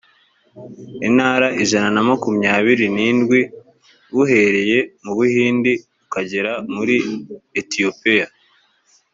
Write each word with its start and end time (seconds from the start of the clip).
intara 1.07 1.47
ijana 1.63 1.89
na 1.95 2.01
makumyabiri 2.09 2.85
n 2.95 2.97
indwi 3.09 3.41
b 4.13 4.15
uhereye 4.23 4.79
mu 5.03 5.11
buhindi 5.17 5.71
ukagera 6.03 6.51
muri 6.73 6.95
etiyopiya 7.59 8.27